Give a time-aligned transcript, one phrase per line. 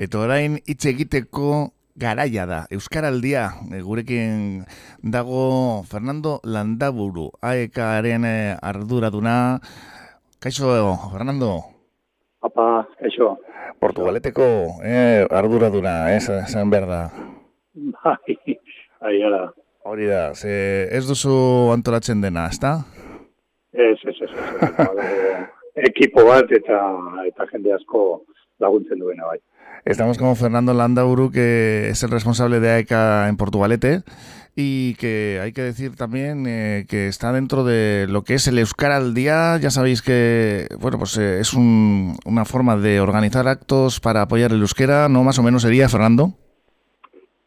[0.00, 2.62] Eta orain hitz egiteko garaia da.
[2.72, 4.64] Euskaraldia, e, gurekin
[5.02, 9.60] dago Fernando Landaburu, AEKaren e, arduraduna.
[10.40, 10.72] Kaixo,
[11.12, 11.60] Fernando?
[12.42, 13.36] Apa, kaixo.
[13.82, 14.46] Portugaleteko
[14.82, 17.00] eh, arduraduna, ez, esan behar da.
[17.74, 18.36] Bai,
[19.00, 19.44] bai, ara.
[19.82, 21.34] Hori da, ze ez duzu
[21.74, 22.76] antolatzen dena, ezta?
[23.72, 26.78] Ez, ez, ez, ez, ekipo bat eta
[27.26, 28.22] eta jende asko
[28.62, 29.40] laguntzen duena bai.
[29.84, 34.02] Estamos con Fernando Landauru, que es el responsable de AECA en Portugalete
[34.54, 38.58] y que hay que decir también eh, que está dentro de lo que es el
[38.58, 39.56] Euskara al Día.
[39.56, 44.52] Ya sabéis que bueno pues eh, es un, una forma de organizar actos para apoyar
[44.52, 45.24] el euskera, ¿no?
[45.24, 46.34] Más o menos sería, Fernando.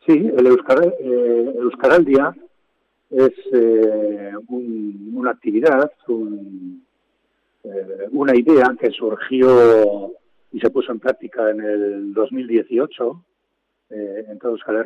[0.05, 2.35] Sí, el Euskara, eh, al Día
[3.11, 6.83] es eh, un, una actividad, un,
[8.11, 10.11] una idea que surgió
[10.55, 13.25] y se puso en práctica en el 2018
[13.89, 14.85] eh, en toda Euskal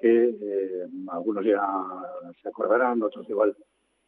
[0.00, 1.60] que eh, algunos ya
[2.40, 3.56] se acordarán, otros igual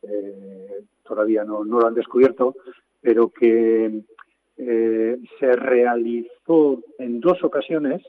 [0.02, 2.54] eh, todavía no, no, lo han descubierto,
[3.00, 4.02] pero que
[4.56, 8.02] eh, se realizó en dos ocasiones,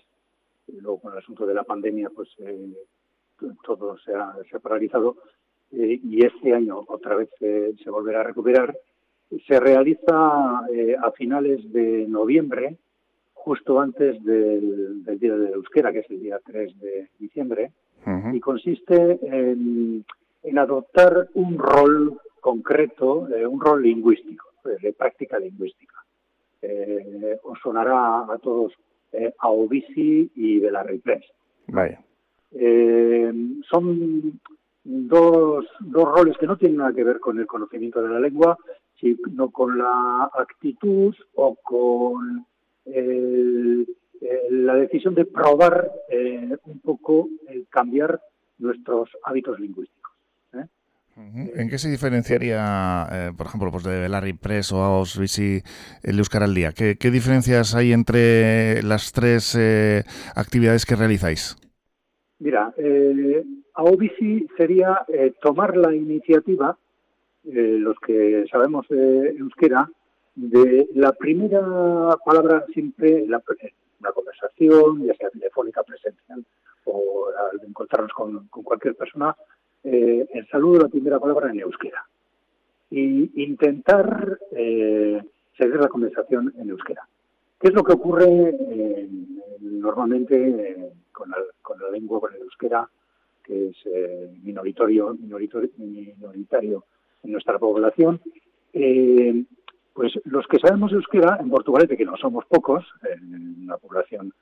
[0.68, 2.30] luego con el asunto de la pandemia pues
[3.64, 5.18] todo se ha, paralizado,
[5.72, 8.78] y este año otra vez se volverá a recuperar,
[9.48, 12.78] se realiza a finales de noviembre,
[13.44, 17.72] justo antes del, del, Día de Euskera, que es el día 3 de diciembre,
[18.06, 18.36] uh -huh.
[18.36, 20.06] y consiste en,
[20.44, 25.96] en, adoptar un rol concreto, eh, un rol lingüístico, de práctica lingüística.
[26.62, 28.74] Eh, os sonará a todos
[29.12, 31.26] eh, a Obisi y de la Repress.
[31.68, 32.00] Vaya.
[33.72, 34.40] son
[34.84, 38.56] dos, dos roles que no tienen nada que ver con el conocimiento de la lengua,
[39.00, 42.46] sino con la actitud o con
[42.86, 43.88] el,
[44.22, 48.22] el, la decisión de probar eh, un poco el cambiar
[48.58, 50.12] nuestros hábitos lingüísticos.
[50.54, 50.66] ¿eh?
[51.56, 55.62] ¿En qué se diferenciaría, eh, por ejemplo, pues de Larry Press o Aos Bici
[56.04, 56.72] el Euskara al Día?
[56.72, 60.04] ¿Qué, ¿Qué, diferencias hay entre las tres eh,
[60.36, 61.58] actividades que realizáis?
[62.40, 63.44] Mira, eh,
[63.74, 65.06] AOBICI sería
[65.42, 66.78] tomar la iniciativa,
[67.44, 69.90] los que sabemos euskera,
[70.50, 73.44] de la primera palabra siempre la,
[74.00, 76.44] una conversación, ya sea telefónica, presencial
[76.86, 79.36] o al encontrarnos con, cualquier persona,
[79.84, 82.04] eh, el saludo la primera palabra en euskera.
[82.90, 85.22] Y intentar eh,
[85.58, 87.08] seguir la conversación en euskera.
[87.60, 89.08] ¿Qué es lo que ocurre eh,
[89.60, 92.90] normalmente con, la, con, la, lengua, con el euskera,
[93.44, 93.76] que es
[94.44, 96.84] minoritario, minoritario, minoritario
[97.24, 98.20] en nuestra población?
[100.02, 104.34] Pues los que sabemos euskera en Portugalete, que no somos pocos, en una población,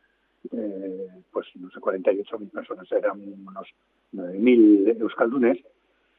[0.54, 3.68] eh, pues no sé, 48.000 personas, eran unos
[4.14, 5.58] 9.000 euskaldunes,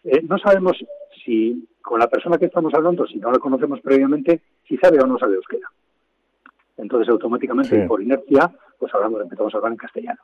[0.05, 0.77] eh, no sabemos
[1.25, 5.07] si con la persona que estamos hablando, si no la conocemos previamente, si sabe o
[5.07, 5.71] no sabe euskera.
[6.77, 7.89] Entonces, automáticamente, sí.
[7.89, 10.21] por inercia, pues hablamos, empezamos a hablar en castellano.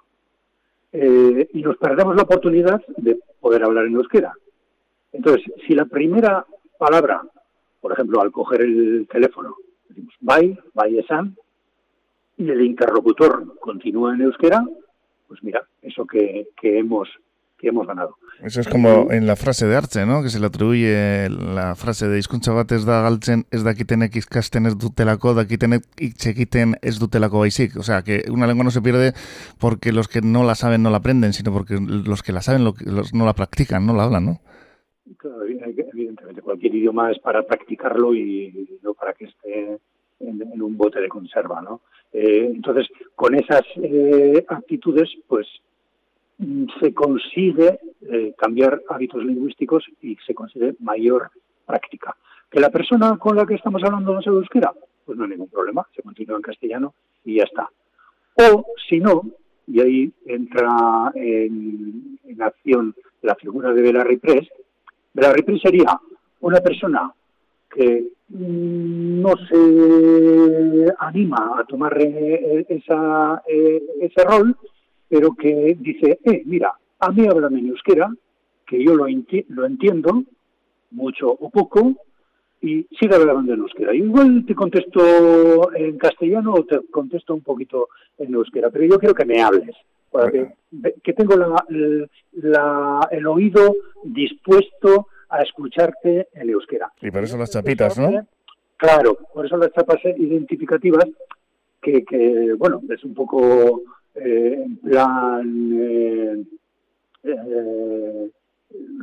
[0.93, 4.34] Eh, y nos perdemos la oportunidad de poder hablar en euskera.
[5.10, 6.44] Entonces, si la primera
[6.77, 7.22] palabra
[7.87, 9.55] por ejemplo, al coger el teléfono,
[9.89, 11.37] decimos bye, bye esan,
[12.37, 14.67] y el interlocutor continúa en euskera,
[15.29, 17.09] pues mira, eso que, que hemos
[17.57, 18.17] que hemos ganado.
[18.43, 20.21] Eso es como en la frase de Arce, ¿no?
[20.25, 24.67] Que se le atribuye la frase de hizkuntza bat ez da galtzen, ez dakitenek ikasten
[24.67, 27.79] ez dutelako, dakitenek itxekiten ez dutelako baizik.
[27.79, 29.15] O sea, que una lengua no se pierde
[29.61, 32.65] porque los que no la saben no la aprenden, sino porque los que la saben
[32.65, 34.41] lo, los, no la practican, no la hablan, ¿no?
[36.47, 39.81] Cualquier idioma es para practicarlo y no para que esté
[40.21, 41.81] en, un bote de conserva, ¿no?
[42.12, 42.87] Eh, entonces,
[43.17, 45.49] con esas eh, actitudes, pues
[46.79, 51.31] se consigue eh, cambiar hábitos lingüísticos y se consigue mayor
[51.67, 52.17] práctica.
[52.49, 54.73] ¿Que la persona con la que estamos hablando no sabe euskera?
[55.05, 57.69] Pues no hay ningún problema, se continúa en castellano y ya está.
[58.37, 59.23] O, si no,
[59.66, 64.47] y ahí entra en, acción la figura de Belarri Press,
[65.13, 65.98] Belarri Press sería
[66.41, 67.12] una persona
[67.71, 74.56] que no se anima a tomar eh, esa, eh, ese rol,
[75.09, 78.12] pero que dice, eh, mira, a mí háblame en euskera,
[78.66, 80.24] que yo lo, enti lo entiendo,
[80.91, 81.94] mucho o poco,
[82.60, 83.94] y sigue hablando en euskera.
[83.94, 87.88] Igual te contesto en castellano o te contesto un poquito
[88.18, 89.77] en euskera, pero yo quiero que me hables,
[90.10, 90.54] para que,
[91.03, 91.65] que tengo la,
[92.33, 96.93] la, el oído dispuesto a escucharte en euskera.
[97.01, 98.27] Y por eso las chapitas, ¿no?
[98.77, 101.07] Claro, por eso las chapas identificativas,
[101.81, 103.83] que, que bueno, es un poco
[104.17, 106.45] eh, en plan eh,
[107.25, 108.31] eh,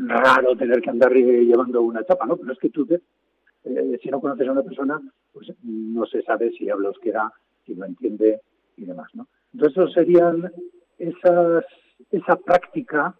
[0.07, 2.35] raro tener que andar llevando una chapa, ¿no?
[2.37, 4.99] Pero es que tú, si no conoces a una persona,
[5.31, 7.31] pues no se sabe si habla euskera,
[7.65, 8.41] si lo entiende
[8.77, 9.27] y demás, ¿no?
[9.53, 10.51] Entonces, serían
[10.97, 11.63] esas,
[12.11, 13.15] esa práctica,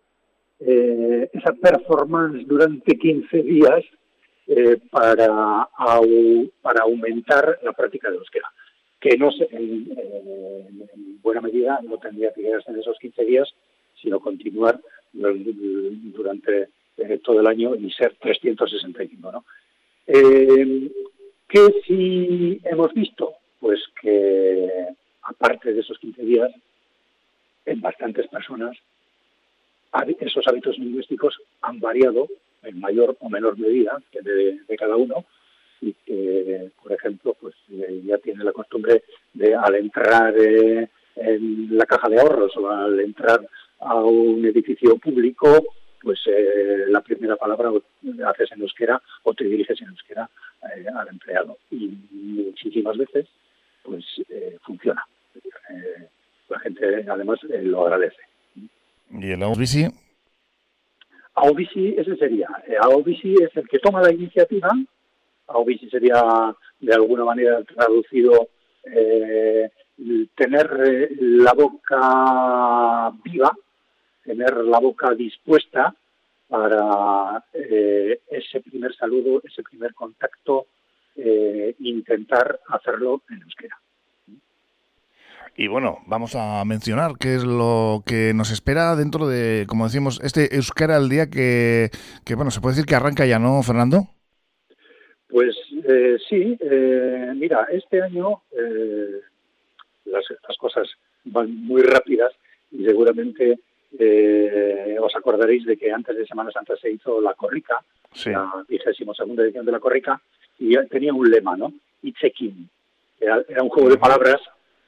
[0.65, 3.83] esa performance durante 15 días
[4.89, 5.67] para,
[6.61, 8.49] para aumentar la práctica de euskera
[9.03, 9.89] que no en,
[11.21, 13.53] buena medida no tendría que quedarse en esos 15 días,
[14.01, 14.79] sino continuar
[15.11, 19.31] durante eh, todo el año y ser 365.
[19.31, 19.43] ¿no?
[20.07, 20.89] Eh,
[21.49, 23.33] ¿Qué sí hemos visto?
[23.59, 24.87] Pues que
[25.23, 26.51] aparte de esos 15 días,
[27.65, 28.77] en bastantes personas,
[30.19, 32.27] esos hábitos lingüísticos han variado
[32.63, 35.25] en mayor o menor medida de cada uno,
[35.83, 39.03] y que, por ejemplo, pues eh, ya tiene la costumbre
[39.33, 43.45] de al entrar eh, en la caja de ahorros o al entrar
[43.79, 45.61] a un edificio público,
[46.01, 47.71] pues eh, la primera palabra
[48.27, 50.29] haces en euskera o te diriges en euskera
[50.61, 51.57] al empleado.
[51.69, 53.27] Y muchísimas veces,
[53.83, 54.05] pues
[54.61, 55.05] funciona.
[56.49, 58.32] la gente además lo agradece.
[59.13, 59.87] ¿Y el AOBICI?
[61.35, 62.47] AOBICI, ese sería.
[62.81, 64.69] AOBICI es el que toma la iniciativa
[65.65, 68.49] si sería de alguna manera traducido
[68.83, 69.69] eh,
[70.35, 73.51] tener eh, la boca viva,
[74.23, 75.93] tener la boca dispuesta
[76.47, 80.67] para eh, ese primer saludo, ese primer contacto,
[81.15, 83.77] intentar hacerlo en euskera.
[85.55, 90.19] Y bueno, vamos a mencionar qué es lo que nos espera dentro de, como decimos,
[90.23, 91.91] este Euskera al día que,
[92.25, 94.07] que bueno, se puede decir que arranca ya, ¿no, Fernando?
[95.27, 95.55] Pues
[95.87, 99.19] eh, sí, eh, mira, este año eh,
[100.05, 100.25] las,
[100.57, 100.87] cosas
[101.25, 102.31] van muy rápidas
[102.71, 103.59] y seguramente
[104.99, 107.83] os acordaréis de que antes de Semana Santa se hizo la Corrica,
[108.25, 110.19] la vigésimo segunda edición de la Corrica,
[110.57, 111.73] y tenía un lema, ¿no?
[112.01, 112.69] Itzekin.
[113.19, 114.39] Era, era un juego de palabras,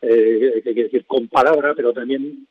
[0.07, 2.47] que quiere decir con palabra, pero también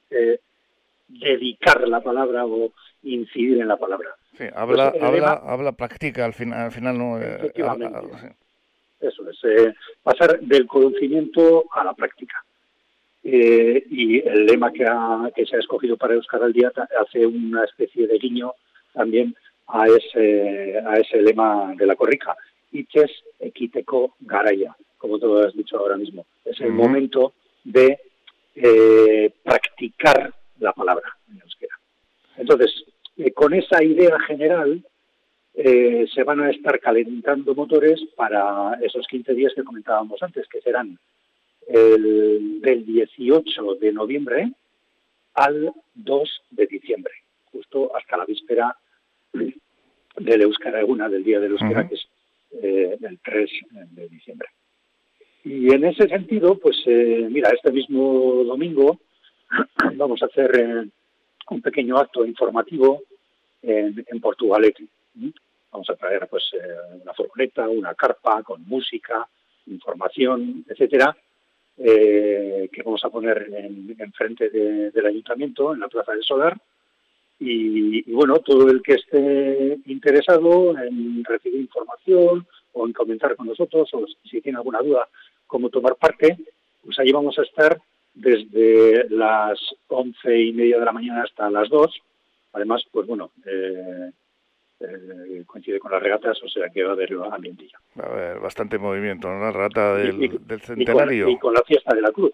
[1.09, 2.73] dedicar la palabra o
[3.03, 4.11] incidir en la palabra.
[4.37, 7.21] Sí, habla, pues, habla, habla, practica al final, al final no.
[7.21, 7.53] Eh,
[9.01, 12.45] Eso es, eh, pasar del conocimiento a la práctica.
[13.23, 14.85] Eh, y el lema que,
[15.35, 18.53] que se ha escogido para Euskal al Día hace una especie de guiño
[18.93, 19.35] también
[19.69, 22.37] a ese, a ese lema de la corrica.
[22.73, 26.27] Iches equiteco garaya, como tú has dicho ahora mismo.
[26.45, 27.33] Es el momento
[27.65, 27.99] de
[29.43, 31.77] practicar la palabra en euskera.
[32.37, 32.85] Entonces,
[33.17, 34.85] eh, con esa idea general
[35.55, 40.61] eh, se van a estar calentando motores para esos 15 días que comentábamos antes, que
[40.61, 40.99] serán
[41.69, 44.53] el, del 18 de noviembre
[45.35, 47.13] al 2 de diciembre,
[47.53, 48.77] justo hasta la víspera
[49.33, 52.09] del Euskara una del Día del Euskara, que es
[52.63, 53.51] eh, el 3
[53.93, 54.49] de diciembre.
[55.45, 58.99] Y en ese sentido, pues mira, este mismo domingo
[59.97, 60.89] vamos a hacer
[61.51, 63.03] un pequeño acto informativo
[63.63, 64.85] en, en Portugalete.
[65.75, 69.27] Vamos a traer pues eh, una furgoneta, una carpa con música,
[69.67, 71.17] información, etcétera,
[71.77, 76.57] eh, que vamos a poner en, frente del ayuntamiento, en la Plaza del Solar.
[77.41, 83.93] Y, bueno, todo el que esté interesado en recibir información o en comentar con nosotros,
[83.95, 85.09] o si tiene alguna duda
[85.47, 86.37] cómo tomar parte,
[86.83, 87.81] pues ahí vamos a estar
[88.15, 89.59] desde las
[89.89, 91.93] once y media de la mañana hasta las dos.
[92.53, 94.11] Además, pues bueno, eh,
[94.81, 97.79] eh, coincide con las regatas, o sea que va a haber ambientillo.
[97.99, 99.41] Va a haber bastante movimiento, ¿no?
[99.41, 101.29] La regata del, centenario.
[101.29, 102.33] y con la fiesta de la cruz.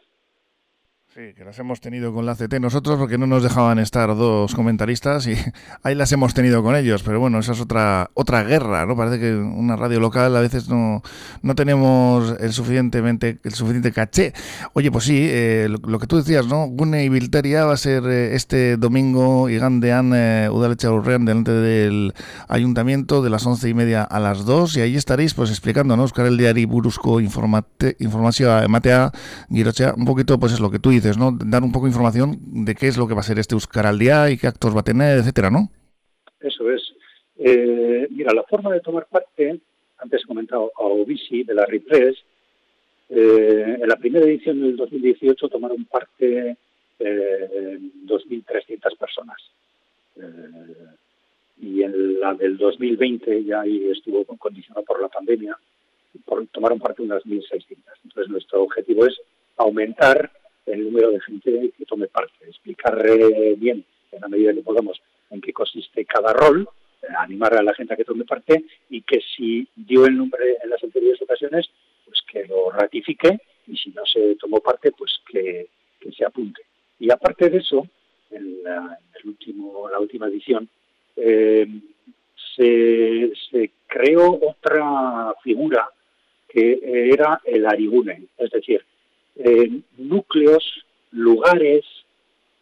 [1.13, 4.55] Sí, que las hemos tenido con la CT nosotros porque no nos dejaban estar dos
[4.55, 5.35] comentaristas y
[5.83, 8.97] ahí las hemos tenido con ellos, pero bueno, esa es otra otra guerra, ¿no?
[8.97, 11.03] Parece que una radio local a veces no,
[11.43, 14.35] no tenemos el suficientemente el suficiente caché.
[14.73, 16.69] Oye, pues sí, eh, lo, que tú decías, ¿no?
[16.69, 21.51] Gune y Vilteria va a ser eh, este domingo y Gandean eh, Udalecha Urrean delante
[21.51, 22.15] del
[22.47, 26.03] ayuntamiento de las once y media a las dos y ahí estaréis pues explicando, ¿no?
[26.03, 29.11] Buscar el diario Burusco información Matea
[29.51, 31.33] Girochea, un poquito pues es lo que tú dices, ¿no?
[31.33, 33.87] Dar un poco de información de qué es lo que va a ser este Euskar
[33.87, 35.71] al día y qué actos va a tener, etcétera, ¿no?
[36.41, 36.83] Eso es.
[37.39, 39.61] Eh, mira, la forma de tomar parte,
[39.99, 42.17] antes he comentado a Obisi de la Repress,
[43.09, 46.57] eh, en la primera edición del 2018 tomaron parte
[47.01, 49.39] eh, 2.300 personas.
[50.17, 50.87] Eh,
[51.63, 55.59] y en la del 2020 ya ahí estuvo condicionado por la pandemia,
[56.53, 57.77] tomaron parte unas 1.600.
[58.05, 59.21] Entonces nuestro objetivo es
[59.57, 60.31] aumentar
[60.73, 63.03] el número de gente que tome parte, explicar
[63.57, 65.01] bien, en la medida que podamos,
[65.31, 66.69] en qué consiste cada rol,
[67.19, 70.71] animar a la gente a que tome parte y que si dio el nombre en
[70.71, 71.69] las anteriores ocasiones,
[72.05, 75.69] pues que lo ratifique y si no se tomó parte, pues que,
[76.17, 76.63] se apunte.
[76.99, 77.87] Y aparte de eso,
[78.31, 80.69] en la, último, la última edición,
[81.17, 81.67] eh,
[82.57, 85.89] se, se, creó otra figura
[86.49, 86.81] que
[87.13, 88.85] era el Arigune, es decir,
[89.37, 91.85] eh, núcleos, lugares,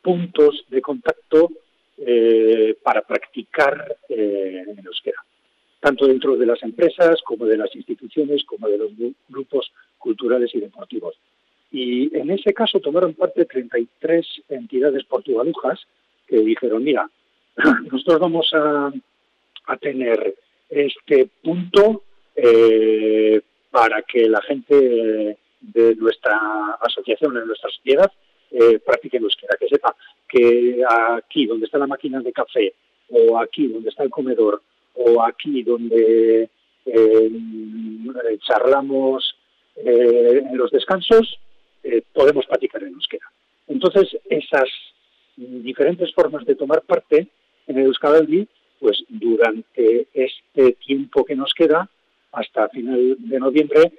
[0.03, 1.51] puntos de contacto
[1.99, 5.23] eh, para practicar eh, en euskera,
[5.81, 8.91] tanto dentro de las empresas como de las instituciones, como de los
[9.29, 11.17] grupos culturales y deportivos.
[11.71, 15.81] Y en ese caso tomaron parte 33 entidades portugalujas
[16.27, 17.11] que dijeron, mira,
[17.91, 18.93] nosotros vamos a,
[19.81, 20.35] tener
[20.71, 22.03] este punto
[22.35, 23.39] eh,
[23.71, 28.11] para que la gente de nuestra asociación, de nuestra sociedad,
[28.51, 29.95] eh, practique euskera, que sepa
[30.29, 32.75] que aquí donde está la máquina de café,
[33.11, 34.63] o aquí donde está el comedor,
[34.95, 36.49] o aquí donde
[36.87, 37.31] eh,
[38.47, 39.37] charlamos
[39.77, 41.39] eh, en los descansos,
[41.83, 43.27] eh, podemos practicar en euskera.
[43.69, 44.69] Entonces, esas
[45.37, 47.29] diferentes formas de tomar parte
[47.67, 48.49] en el Euskaraldi,
[48.81, 51.89] pues durante este tiempo que nos queda,
[52.33, 53.93] hasta final de noviembre,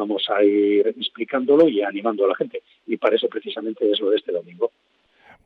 [0.00, 2.62] vamos a ir explicándolo y animando a la gente.
[2.86, 4.70] Y para eso precisamente es lo de este domingo.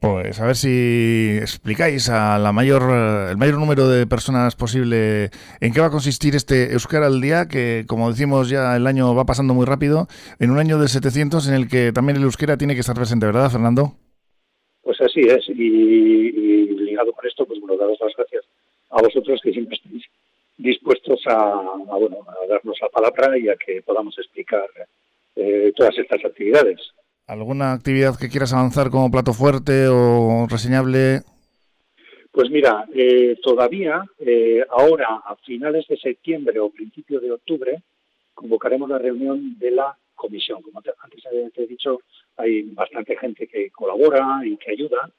[0.00, 2.82] Pues a ver si explicáis a la mayor,
[3.30, 5.30] el mayor número de personas posible
[5.60, 9.14] en qué va a consistir este Euskara al día, que como decimos ya el año
[9.14, 10.06] va pasando muy rápido,
[10.38, 13.24] en un año de 700 en el que también el euskera tiene que estar presente,
[13.24, 13.94] ¿verdad, Fernando?
[14.82, 18.44] Pues así es, y, ligado con esto, pues bueno, daros las gracias
[18.90, 20.04] a vosotros que siempre estáis
[20.56, 21.62] dispuestos a,
[21.98, 24.66] bueno, a darnos la palabra y a que podamos explicar
[25.36, 26.80] eh, todas estas actividades.
[27.26, 31.22] ¿Alguna actividad que quieras avanzar como plato fuerte o reseñable?
[32.30, 37.82] Pues mira, eh, todavía, eh, ahora a finales de septiembre o principios de octubre,
[38.34, 40.60] convocaremos la reunión de la comisión.
[40.60, 41.22] Como antes
[41.54, 42.00] te he dicho,
[42.36, 45.10] hay bastante gente que colabora y que ayuda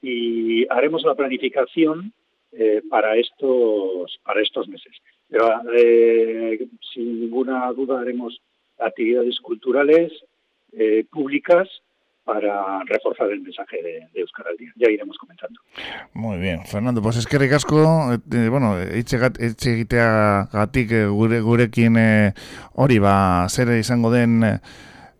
[0.00, 2.12] y haremos la planificación
[2.58, 4.96] eh, para estos para estos meses.
[5.28, 5.48] Pero
[6.92, 8.40] sin ninguna duda haremos
[8.78, 10.12] actividades culturales,
[10.72, 11.68] eh, públicas
[12.24, 14.72] para reforzar el mensaje de, de Euskal Día.
[14.74, 15.60] Ya iremos comentando.
[16.12, 19.16] Muy bien, Fernando, pues es que ricasco, eh, bueno, etxe
[19.70, 22.34] egiteagatik gure, gurekin eh,
[22.74, 24.58] hori ba, zer izango den eh,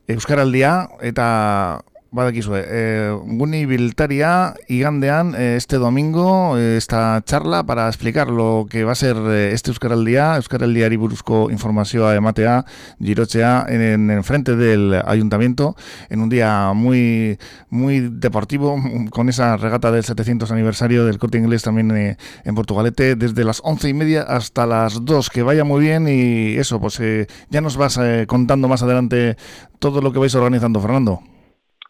[0.09, 1.85] Euskaraldia eta
[2.17, 8.85] Badakizue, eh, Guni Biltaria igandean eh, este domingo eh, esta charla para explicar lo que
[8.85, 12.65] va a ser eh, este Euskaraldia, Euskaraldiari buruzko informazioa ematea,
[12.99, 15.77] girotzea en, en frente del ayuntamiento,
[16.09, 18.77] en un día muy muy deportivo,
[19.11, 23.61] con esa regata del 700 aniversario del Corte Inglés también eh, en Portugalete, desde las
[23.63, 27.61] once y media hasta las dos, que vaya muy bien y eso, pues eh, ya
[27.61, 29.37] nos vas eh, contando más adelante
[29.79, 31.36] todo lo que vais organizando, Fernando.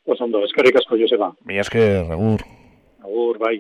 [0.07, 1.33] Pues ondo, eskerrik asko Joseba.
[1.45, 2.45] Mi esker, agur.
[3.03, 3.57] Agur, bai.